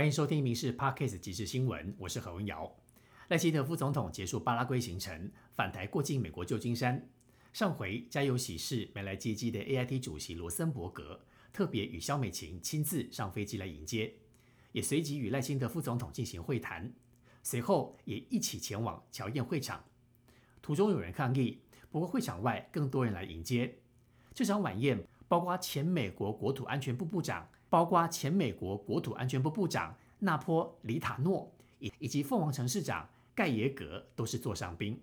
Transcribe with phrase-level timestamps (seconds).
[0.00, 2.74] 欢迎收听《民事 Podcast 即时新闻》，我是何文瑶。
[3.28, 7.06] 赖清德副总统结束巴拉圭行程，返台过境美国旧金山。
[7.52, 11.20] 上回家有喜事没来接机的 AIT 主席罗森伯格，
[11.52, 14.14] 特别与肖美琴亲自上飞机来迎接，
[14.72, 16.90] 也随即与赖清德副总统进行会谈。
[17.42, 19.84] 随后也一起前往乔宴会场。
[20.62, 23.76] 途中有人抗议，不过会场外更多人来迎接。
[24.32, 27.46] 这场晚宴包括前美国国土安全部部长。
[27.70, 35.00] 包括前美国国土安全部部长纳波里塔诺以以及凤凰城市长盖耶格都是座上宾。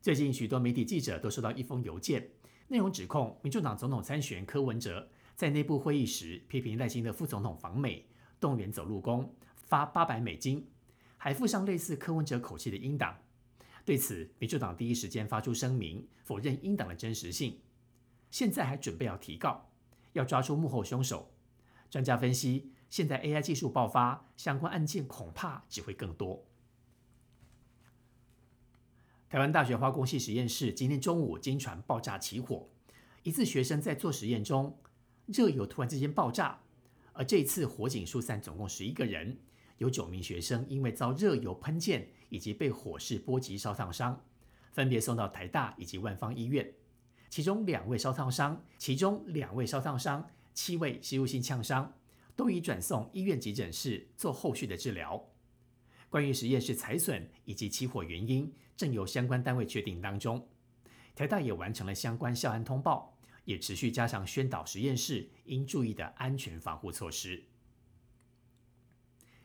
[0.00, 2.30] 最近许多媒体记者都收到一封邮件，
[2.68, 5.06] 内容指控民主党总统参选柯文哲
[5.36, 8.06] 在内部会议时批评赖清德副总统访美，
[8.40, 10.66] 动员走路工发八百美金，
[11.18, 13.16] 还附上类似柯文哲口气的英党。
[13.84, 17.60] 对此，民主党第一时间发出声明，否认英党的真实性，
[18.30, 19.69] 现在还准备要提告。
[20.12, 21.30] 要抓出幕后凶手。
[21.88, 26.44] 专家分析，现在 AI 技术爆发，相关案件恐怕只会更多。
[29.28, 32.68] 台湾大学化工系实验室今天中午经传爆炸起火，
[33.22, 34.76] 一次学生在做实验中，
[35.26, 36.60] 热油突然之间爆炸。
[37.12, 39.38] 而这次火警疏散总共十一个人，
[39.78, 44.24] 有九名学生因为遭热油喷溅以及被火势波及烧烫伤，
[44.72, 46.72] 分别送到台大以及万方医院。
[47.30, 51.96] 其中两位烧烫伤，其中两位烧烫伤，七位吸入性呛伤，
[52.34, 55.24] 都已转送医院急诊室做后续的治疗。
[56.08, 60.48] 关于实验室财损以及起火原因，正由相关单位确定当中。
[61.14, 67.44] 台大也完成了相关校安通报，也持续加强宣导实验室应注意的安全防护措施。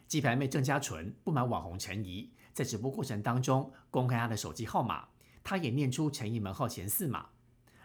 [0.07, 5.09] 鸡排妹郑家纯不满网红陈怡在直播过程当中公开她的手机号码，
[5.43, 7.29] 她也念出陈怡门号前四码。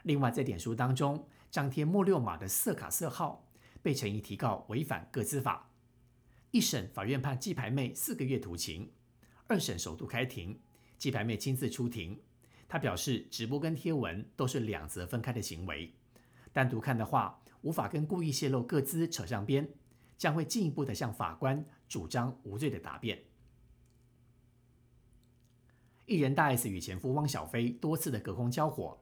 [0.04, 3.46] 另外，在点书当中张贴莫六码的色卡色号，
[3.82, 5.70] 被陈怡提告违反个资法。
[6.50, 8.90] 一审法院判鸡排妹四个月徒刑，
[9.46, 10.58] 二审首度开庭，
[10.98, 12.20] 鸡排妹亲自出庭。
[12.66, 15.92] 她表示，直播跟贴文都是两则分开的行为，
[16.52, 19.68] 单独看的话，无法跟故意泄露个资扯上边，
[20.16, 23.22] 将会进一步的向法官主张无罪的答辩。
[26.06, 28.98] 艺人大 S 与前夫汪小菲多次的隔空交火。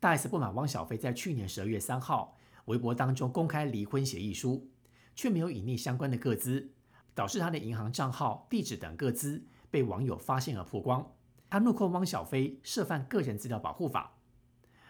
[0.00, 4.66] 大 S 不满汪小菲在去年十二月三号微博当中公开离婚协议书，
[5.14, 6.72] 却没有隐匿相关的个资，
[7.14, 11.14] 导致他的银行账号、地址等个资被网友发现而曝光。
[11.50, 14.16] 他怒控汪小菲涉犯个人资料保护法。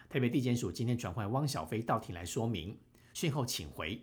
[0.07, 2.79] 台北地检署今天传唤汪小菲到庭来说明，
[3.13, 4.01] 讯后请回。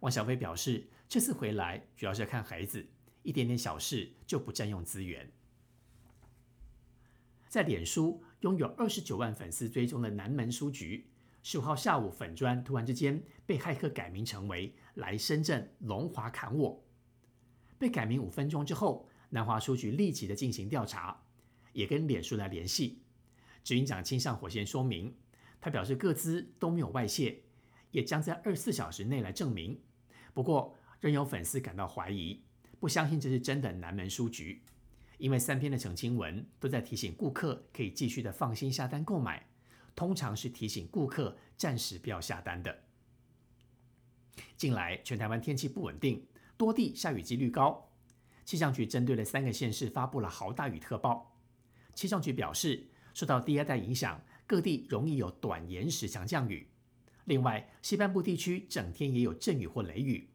[0.00, 2.86] 汪小菲表示，这次回来主要是看孩子，
[3.22, 5.32] 一点点小事就不占用资源。
[7.48, 8.22] 在脸书。
[8.42, 11.06] 拥有二十九万粉丝追踪的南门书局，
[11.44, 16.84] 十五号下午粉砖突然之间被骇客改名成为“来深圳龙华砍我”。
[17.78, 21.22] 被改名五分钟之后，南华书局立即的进行调查，
[21.72, 23.02] 也跟脸书来联系。
[23.62, 25.14] 执行长亲上火线说明，
[25.60, 27.42] 他表示各资都没有外泄，
[27.92, 29.80] 也将在二十四小时内来证明。
[30.34, 32.42] 不过，仍有粉丝感到怀疑，
[32.80, 34.62] 不相信这是真的南门书局。
[35.18, 39.46] 因为三篇的澄清文都在提醒顾客可以继续的放心下单购买，
[39.94, 42.76] 通常是提醒顾客暂时不要下单的。
[44.56, 47.90] 近来全台湾天气不稳定，多地下雨几率高，
[48.44, 51.36] 气象局针对了三个县市发布了豪大雨特报。
[51.94, 56.66] 气象局表示，受到低压带影响，各地容易有短延时强降雨。
[57.26, 60.28] 另外，西半部地区整天也有阵雨或雷雨，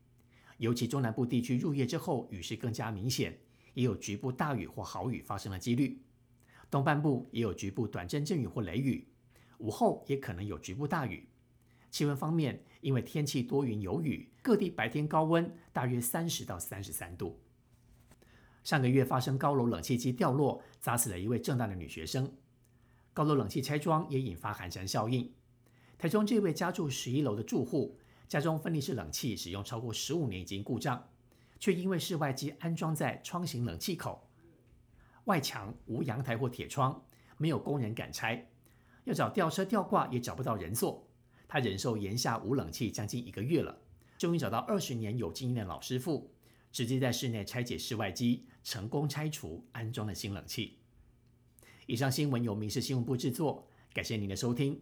[0.58, 3.38] 尤其中南部地区入夜之后雨势更加明显。
[3.78, 6.02] 也有局部大雨或豪雨发生的几率，
[6.72, 9.08] 东半部也有局部短阵阵雨或雷雨，
[9.60, 11.30] 午后也可能有局部大雨。
[11.92, 17.40] 气温方面，因为天气多云有雨，各地白天高温大约三十到三十三度。
[18.64, 22.34] 上个月发生高楼冷气机掉落，砸死了一位正大的女学生。
[23.14, 25.32] 高楼冷气拆装也引发寒蝉效应。
[26.00, 31.08] 台中这位家住十一楼的住户，家中分离式冷气使用超过十五年已经故障。
[31.60, 34.28] 却因为室外机安装在窗型冷气口，
[35.26, 37.04] 外墙无阳台或铁窗，
[37.38, 38.50] 没有工人敢拆，
[39.06, 41.08] 要找吊车吊挂也找不到人做。
[41.48, 43.82] 他忍受炎夏无冷气将近一个月了，
[44.18, 46.30] 终于找到二十年有经验的老师傅，
[46.72, 50.80] 直接在室内拆解室外机，成功拆除安装了新冷气。
[51.86, 54.82] 以上新闻由民事新闻部制作，感谢您的收听。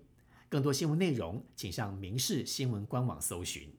[0.50, 3.72] 更多新闻内容，请上民事新闻官网搜寻。